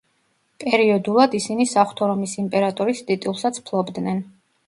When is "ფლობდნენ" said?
3.69-4.27